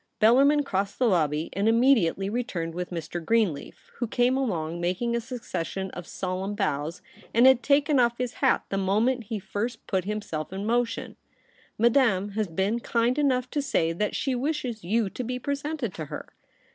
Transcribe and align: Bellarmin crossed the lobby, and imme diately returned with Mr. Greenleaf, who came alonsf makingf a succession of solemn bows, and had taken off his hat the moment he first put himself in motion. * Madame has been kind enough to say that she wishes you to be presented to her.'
Bellarmin 0.19 0.63
crossed 0.63 0.97
the 0.97 1.05
lobby, 1.05 1.51
and 1.53 1.67
imme 1.67 1.95
diately 1.95 2.31
returned 2.31 2.73
with 2.73 2.89
Mr. 2.89 3.23
Greenleaf, 3.23 3.91
who 3.97 4.07
came 4.07 4.33
alonsf 4.33 4.79
makingf 4.81 5.15
a 5.17 5.21
succession 5.21 5.91
of 5.91 6.07
solemn 6.07 6.55
bows, 6.55 7.03
and 7.35 7.45
had 7.45 7.61
taken 7.61 7.99
off 7.99 8.17
his 8.17 8.33
hat 8.41 8.63
the 8.69 8.79
moment 8.79 9.25
he 9.25 9.37
first 9.37 9.85
put 9.85 10.05
himself 10.05 10.51
in 10.51 10.65
motion. 10.65 11.17
* 11.47 11.77
Madame 11.77 12.29
has 12.29 12.47
been 12.47 12.79
kind 12.79 13.19
enough 13.19 13.47
to 13.51 13.61
say 13.61 13.93
that 13.93 14.15
she 14.15 14.33
wishes 14.33 14.83
you 14.83 15.07
to 15.07 15.23
be 15.23 15.37
presented 15.37 15.93
to 15.93 16.05
her.' 16.05 16.27